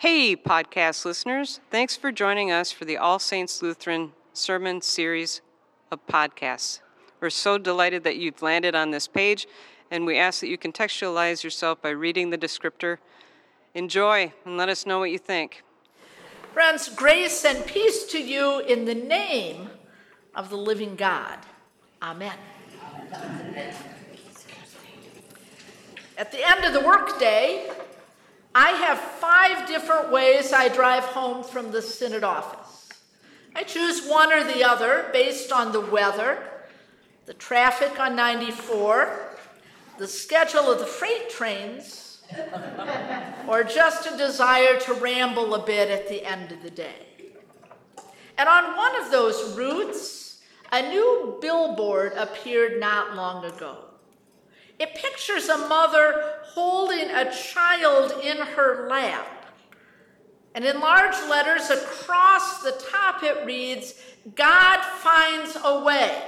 [0.00, 1.60] Hey, podcast listeners.
[1.70, 5.42] Thanks for joining us for the All Saints Lutheran Sermon Series
[5.92, 6.80] of podcasts.
[7.20, 9.46] We're so delighted that you've landed on this page,
[9.90, 12.96] and we ask that you contextualize yourself by reading the descriptor.
[13.74, 15.62] Enjoy and let us know what you think.
[16.54, 19.68] Friends, grace and peace to you in the name
[20.34, 21.40] of the living God.
[22.00, 22.38] Amen.
[26.16, 27.70] At the end of the workday,
[28.62, 32.90] I have five different ways I drive home from the Synod office.
[33.56, 36.42] I choose one or the other based on the weather,
[37.24, 39.38] the traffic on 94,
[39.96, 42.22] the schedule of the freight trains,
[43.48, 47.06] or just a desire to ramble a bit at the end of the day.
[48.36, 53.86] And on one of those routes, a new billboard appeared not long ago.
[54.78, 59.26] It pictures a mother holding a child in her lap.
[60.54, 63.94] And in large letters across the top, it reads,
[64.34, 66.22] God finds a way.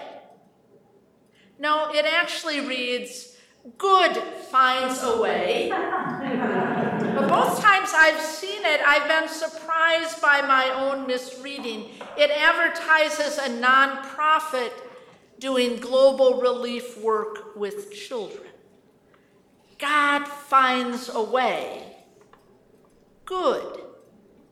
[1.58, 3.36] No, it actually reads,
[3.78, 4.16] Good
[4.50, 5.68] finds a way.
[7.14, 11.90] but both times I've seen it, I've been surprised by my own misreading.
[12.18, 14.72] It advertises a nonprofit
[15.38, 18.42] doing global relief work with children.
[19.82, 21.82] God finds a way.
[23.24, 23.80] Good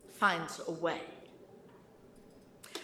[0.08, 1.02] finds a way.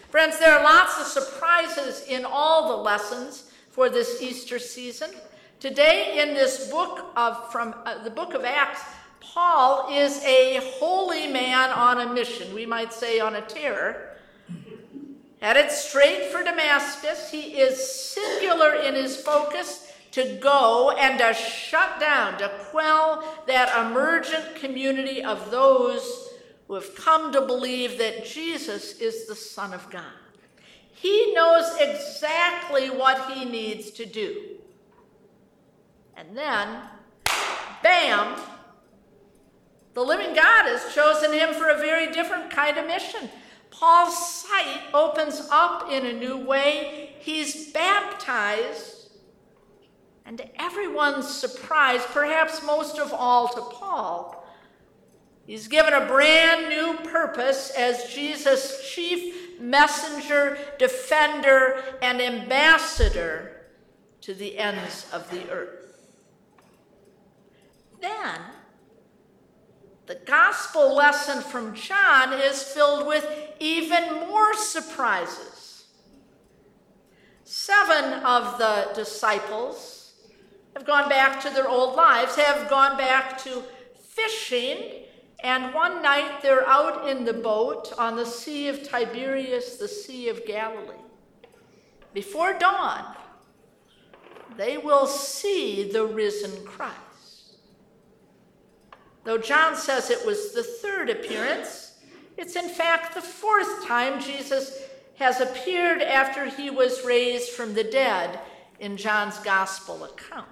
[0.07, 5.11] Friends, there are lots of surprises in all the lessons for this Easter season.
[5.59, 8.81] Today, in this book of from uh, the book of Acts,
[9.19, 12.55] Paul is a holy man on a mission.
[12.55, 14.15] We might say on a terror.
[15.41, 21.99] Headed straight for Damascus, he is singular in his focus to go and to shut
[21.99, 26.29] down, to quell that emergent community of those
[26.67, 30.01] who have come to believe that Jesus is the Son of God.
[30.91, 34.57] He knows exactly what he needs to do.
[36.15, 36.79] And then,
[37.83, 38.41] bam,
[39.93, 43.29] the living God has chosen him for a very different kind of mission.
[43.69, 47.13] Paul's sight opens up in a new way.
[47.19, 48.96] He's baptized,
[50.27, 54.45] and to everyone's surprise, perhaps most of all to Paul,
[55.45, 63.67] he's given a brand new purpose as Jesus' chief messenger, defender, and ambassador
[64.19, 66.09] to the ends of the earth.
[68.01, 68.41] Then,
[70.07, 73.25] the gospel lesson from John is filled with
[73.61, 75.85] even more surprises.
[77.45, 79.97] Seven of the disciples
[80.77, 83.63] have gone back to their old lives, have gone back to
[84.09, 84.77] fishing,
[85.43, 90.29] and one night they're out in the boat on the Sea of Tiberias, the Sea
[90.29, 91.01] of Galilee.
[92.13, 93.15] Before dawn,
[94.55, 97.57] they will see the risen Christ.
[99.23, 101.95] Though John says it was the third appearance,
[102.37, 104.79] it's in fact the fourth time Jesus
[105.15, 108.39] has appeared after he was raised from the dead
[108.79, 110.47] in John's gospel account.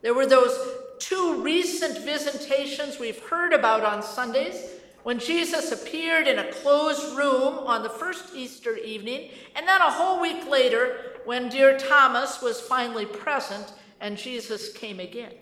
[0.00, 0.56] There were those
[0.98, 4.64] two recent visitations we've heard about on Sundays
[5.02, 9.90] when Jesus appeared in a closed room on the first Easter evening, and then a
[9.90, 15.32] whole week later when dear Thomas was finally present and Jesus came again.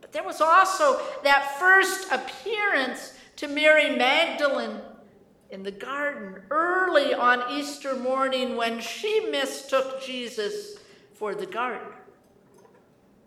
[0.00, 4.80] But there was also that first appearance to Mary Magdalene
[5.50, 10.78] in the garden early on Easter morning when she mistook Jesus
[11.14, 12.03] for the gardener.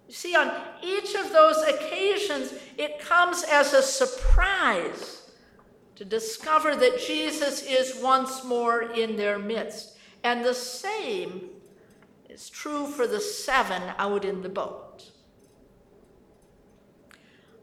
[0.07, 0.51] You see, on
[0.81, 5.31] each of those occasions, it comes as a surprise
[5.95, 9.97] to discover that Jesus is once more in their midst.
[10.23, 11.49] And the same
[12.29, 15.11] is true for the seven out in the boat.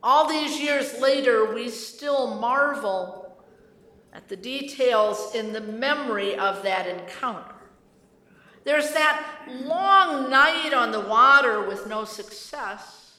[0.02, 3.42] All these years later, we still marvel
[4.12, 7.53] at the details in the memory of that encounter.
[8.64, 13.18] There's that long night on the water with no success.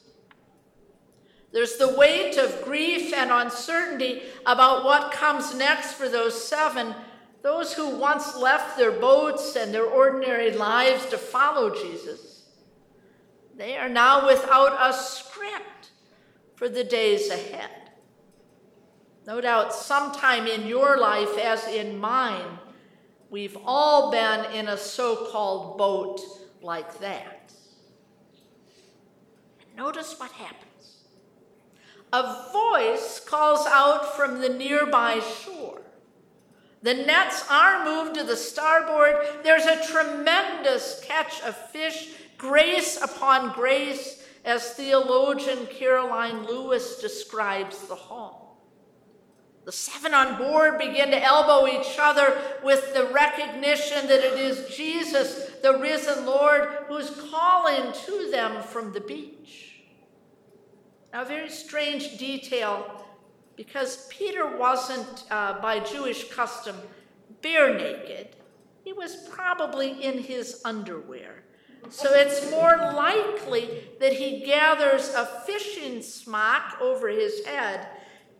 [1.51, 6.93] There's the weight of grief and uncertainty about what comes next for those seven,
[7.43, 12.49] those who once left their boats and their ordinary lives to follow Jesus.
[13.55, 15.91] They are now without a script
[16.55, 17.69] for the days ahead.
[19.25, 22.59] No doubt, sometime in your life, as in mine,
[23.29, 26.21] we've all been in a so called boat
[26.61, 27.51] like that.
[29.77, 30.61] Notice what happens.
[32.13, 35.81] a voice calls out from the nearby shore.
[36.81, 39.15] The nets are moved to the starboard.
[39.43, 47.95] There's a tremendous catch of fish, grace upon grace, as theologian Karoline Lewis describes the
[47.95, 48.44] haul.
[49.65, 54.75] The seven on board begin to elbow each other with the recognition that it is
[54.75, 59.81] Jesus, the risen Lord, who's calling to them from the beach.
[61.11, 63.05] Now, a very strange detail
[63.55, 66.75] because Peter wasn't, uh, by Jewish custom,
[67.41, 68.35] bare naked.
[68.83, 71.43] He was probably in his underwear.
[71.89, 77.87] So it's more likely that he gathers a fishing smock over his head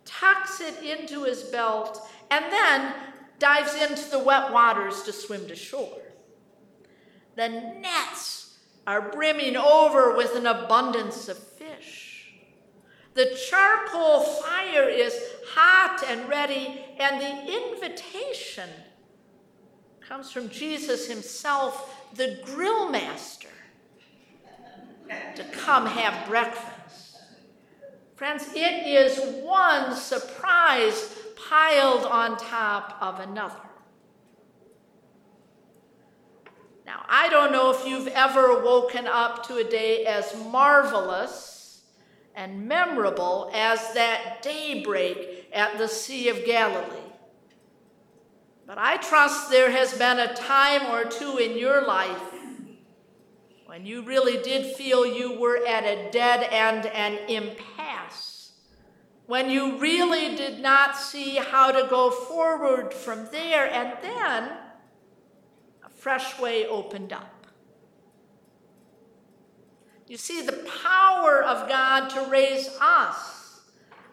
[0.06, 2.94] tucks it into his belt, and then
[3.40, 6.02] dives into the wet waters to swim to shore.
[7.36, 8.58] The nets
[8.88, 12.32] are brimming over with an abundance of fish.
[13.14, 15.18] The charcoal fire is
[15.48, 18.70] hot and ready, and the invitation
[20.02, 23.48] comes from Jesus himself, the grill master,
[25.36, 26.75] to come have breakfast.
[28.16, 31.18] Friends, it is one surprise
[31.50, 33.60] piled on top of another.
[36.86, 41.82] Now, I don't know if you've ever woken up to a day as marvelous
[42.36, 46.96] and memorable as that daybreak at the Sea of Galilee.
[48.66, 52.36] But I trust there has been a time or two in your life
[53.76, 57.85] when you really did feel you were at a dead end and impasse,
[59.28, 64.52] when you really did not see how to go forward from there, and then
[65.84, 67.48] a fresh way opened up.
[70.08, 73.62] You see, the power of God to raise us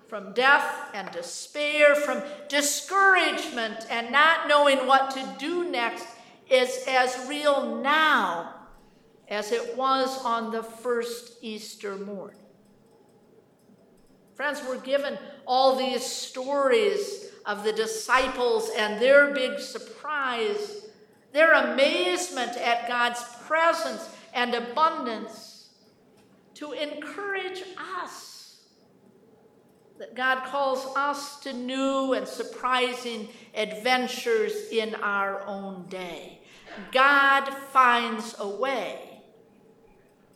[0.09, 6.07] from death and despair, from discouragement and not knowing what to do next
[6.51, 8.55] is as real now
[9.29, 12.42] as it was on the first Easter morning.
[14.43, 15.17] Friends, we're given
[15.47, 20.87] all these stories of the disciples and their big surprise,
[21.31, 25.69] their amazement at God's presence and abundance
[26.55, 27.63] to encourage
[27.95, 28.65] us.
[30.01, 36.41] That God calls us to new and surprising adventures in our own day.
[36.91, 39.23] God finds a way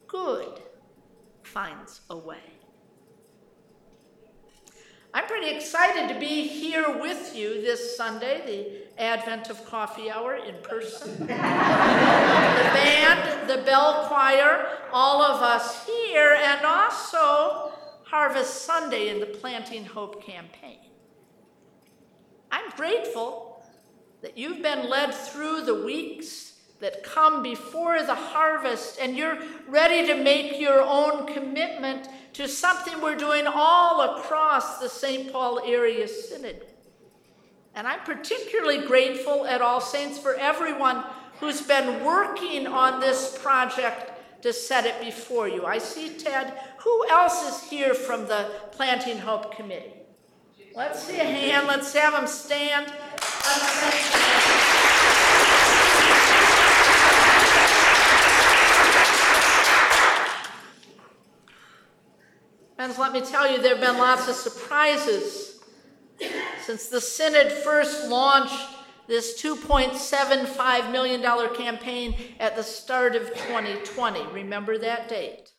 [0.06, 0.61] good
[1.43, 2.56] finds a way.
[5.17, 10.35] I'm pretty excited to be here with you this Sunday, the Advent of Coffee Hour
[10.35, 11.21] in person.
[11.27, 17.73] the band, the bell choir, all of us here, and also
[18.05, 20.81] Harvest Sunday in the Planting Hope campaign.
[22.53, 23.65] I'm grateful
[24.21, 29.38] that you've been led through the weeks that come before the harvest, and you're
[29.69, 35.32] ready to make your own commitment to something we're doing all across the St.
[35.32, 36.67] Paul Area Synod.
[37.75, 41.05] And I'm particularly grateful at All Saints for everyone
[41.40, 44.12] who's been working on this project
[44.43, 45.64] to set it before you.
[45.64, 46.52] I see Ted.
[46.78, 49.93] Who else is here from the Planting Hope Committee?
[50.75, 51.67] Let's see a hand.
[51.67, 52.92] Let's have them stand.
[62.87, 65.59] Friends, let me tell you, there have been lots of surprises
[66.62, 68.64] since the Synod first launched
[69.09, 71.21] this $2.75 million
[71.57, 74.26] campaign at the start of 2020.
[74.28, 75.50] Remember that date?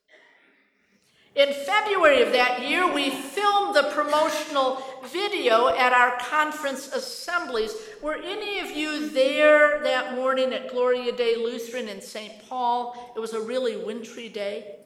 [1.36, 4.81] In February of that year, we filmed the promotional
[5.12, 7.75] video at our conference assemblies.
[8.01, 12.48] Were any of you there that morning at Gloria Dei Lutheran in St.
[12.48, 13.12] Paul?
[13.17, 14.77] It was a really wintry day.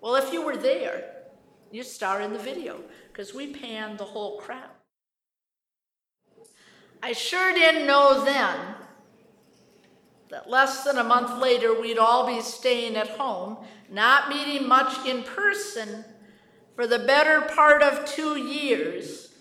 [0.00, 1.16] Well, if you were there,
[1.70, 2.80] you star in the video
[3.12, 4.70] because we panned the whole crowd.
[7.02, 8.56] I sure didn't know then
[10.30, 13.58] that less than a month later we'd all be staying at home,
[13.90, 16.04] not meeting much in person
[16.74, 19.32] for the better part of two years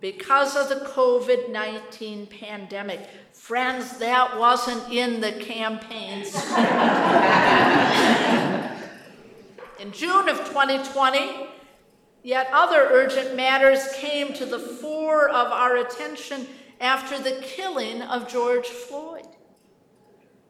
[0.00, 3.08] because of the COVID 19 pandemic.
[3.32, 6.34] Friends, that wasn't in the campaigns.
[9.80, 11.45] in June of 2020,
[12.26, 16.48] Yet other urgent matters came to the fore of our attention
[16.80, 19.28] after the killing of George Floyd.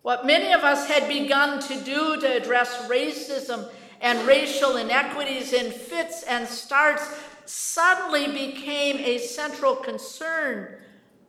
[0.01, 5.71] What many of us had begun to do to address racism and racial inequities in
[5.71, 7.07] fits and starts
[7.45, 10.77] suddenly became a central concern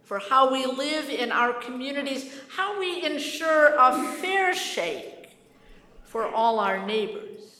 [0.03, 5.31] for how we live in our communities, how we ensure a fair shake
[6.05, 7.56] for all our neighbors.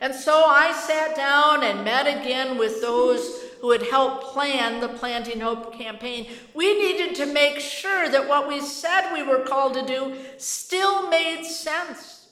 [0.00, 4.88] And so I sat down and met again with those who had helped plan the
[4.88, 6.26] Planting Hope campaign.
[6.54, 11.10] We needed to make sure that what we said we were called to do still
[11.10, 12.28] made sense,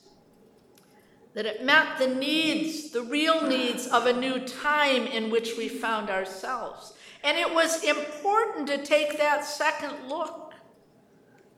[1.34, 5.68] that it met the needs, the real needs of a new time in which we
[5.68, 6.94] found ourselves.
[7.22, 10.54] And it was important to take that second look.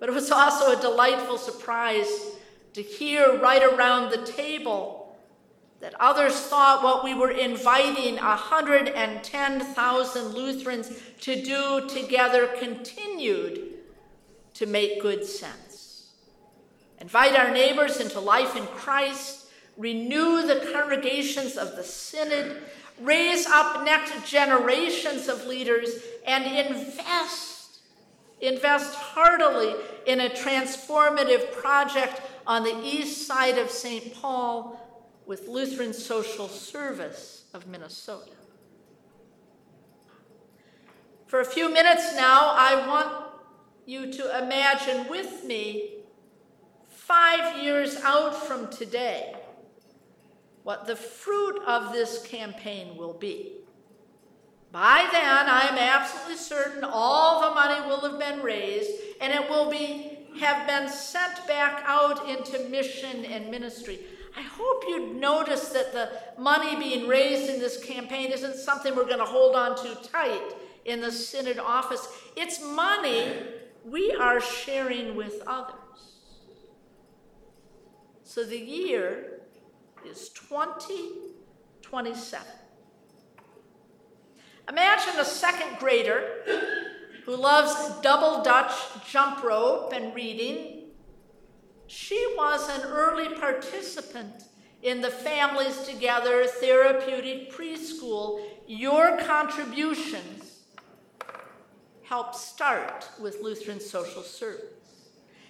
[0.00, 2.09] But it was also a delightful surprise
[2.73, 5.00] to hear right around the table
[5.81, 13.63] that others thought what we were inviting 110,000 Lutherans to do together continued
[14.55, 16.11] to make good sense.
[17.01, 19.47] Invite our neighbors into life in Christ,
[19.79, 22.59] renew the congregations of the Synod,
[23.01, 25.95] raise up next generations of leaders,
[26.27, 27.79] and invest,
[28.43, 29.75] invest heartily
[30.07, 34.13] in a transformative project on the east side of St.
[34.15, 34.79] Paul
[35.31, 38.33] with Lutheran Social Service of Minnesota.
[41.29, 43.29] For a few minutes now, I want
[43.87, 45.99] you to imagine with me
[46.89, 49.37] five years out from today
[50.65, 53.53] what the fruit of this campaign will be.
[54.73, 59.71] By then, I'm absolutely certain all the money will have been raised and it will
[59.71, 64.01] be have been sent back out into mission and ministry.
[64.37, 66.11] I hope you'd notice that the
[66.41, 70.55] money being raised in this campaign isn't something we're going to hold on to tight
[70.85, 72.07] in the Synod office.
[72.37, 73.33] It's money
[73.85, 75.75] we are sharing with others.
[78.23, 79.41] So the year
[80.07, 82.47] is 2027.
[84.69, 86.45] Imagine a second grader
[87.25, 88.73] who loves double Dutch
[89.11, 90.80] jump rope and reading.
[91.91, 94.45] She was an early participant
[94.81, 98.45] in the Families Together Therapeutic Preschool.
[98.69, 100.61] Your contributions
[102.05, 104.63] helped start with Lutheran Social Service.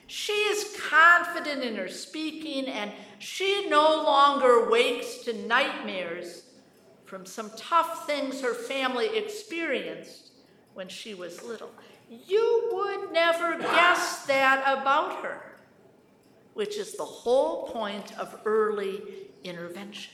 [0.06, 6.44] She is confident in her speaking, and she no longer wakes to nightmares
[7.04, 10.30] from some tough things her family experienced
[10.72, 11.70] when she was little.
[12.08, 15.49] You would never guess that about her,
[16.60, 19.00] which is the whole point of early
[19.44, 20.12] intervention.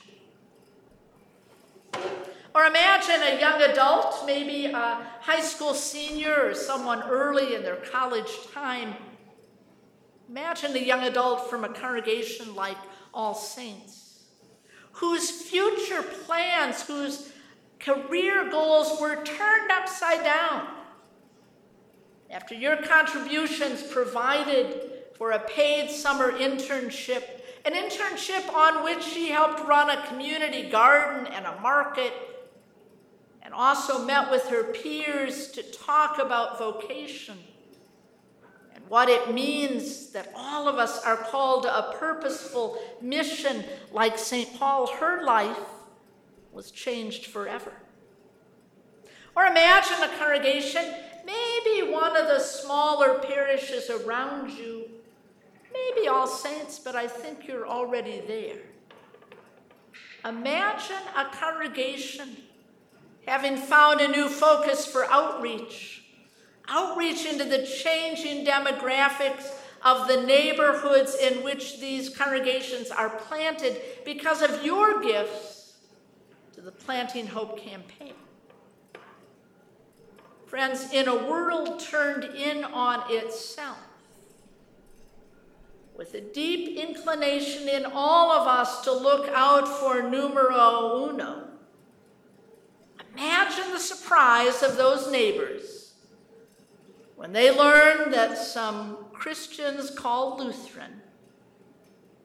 [2.55, 7.77] Or imagine a young adult, maybe a high school senior or someone early in their
[7.77, 8.95] college time
[10.29, 12.77] Imagine a young adult from a congregation like
[13.15, 14.25] All Saints,
[14.93, 17.33] whose future plans, whose
[17.79, 20.67] career goals were turned upside down.
[22.31, 27.23] After your contributions provided for a paid summer internship,
[27.65, 32.13] an internship on which she helped run a community garden and a market,
[33.43, 37.39] and also met with her peers to talk about vocation
[38.75, 44.19] and what it means that all of us are called to a purposeful mission like
[44.19, 44.59] St.
[44.59, 45.59] Paul, her life
[46.53, 47.73] was changed forever.
[49.35, 50.85] Or imagine a congregation,
[51.25, 54.89] maybe one of the smaller parishes around you,
[55.73, 58.63] maybe all saints, but I think you're already there.
[60.25, 62.37] Imagine a congregation
[63.27, 65.97] having found a new focus for outreach
[66.69, 69.53] outreach into the changing demographics
[69.85, 75.75] of the neighborhoods in which these congregations are planted because of your gifts
[76.53, 78.15] to the Planting Hope campaign.
[80.47, 83.79] Friends, in a world turned in on itself,
[86.07, 91.49] with a deep inclination in all of us to look out for numero uno,
[93.13, 95.95] imagine the surprise of those neighbors
[97.17, 101.03] when they learn that some Christians called Lutheran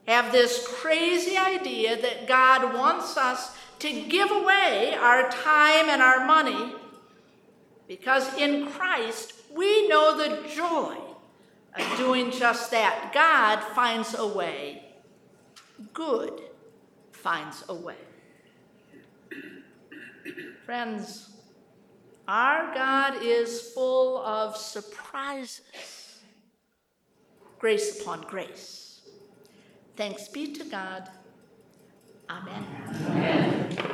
[0.07, 6.27] have this crazy idea that God wants us to give away our time and our
[6.27, 6.75] money
[7.87, 10.97] because in Christ we know the joy
[11.97, 13.11] doing just that.
[13.13, 14.83] God finds a way,
[15.93, 16.41] good
[17.11, 17.95] finds a way.
[20.65, 21.29] Friends,
[22.27, 26.21] our God is full of surprises,
[27.59, 29.01] grace upon grace.
[29.95, 31.09] Thanks be to God.
[32.29, 32.65] Amen.
[33.05, 33.87] Amen.